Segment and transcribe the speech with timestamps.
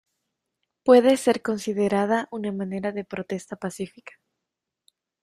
[0.83, 4.13] Puede ser considerada una manera de protesta pacífica.